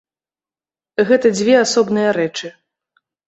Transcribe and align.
Гэта 1.09 1.27
дзве 1.37 1.55
асобныя 1.65 2.09
рэчы. 2.19 2.47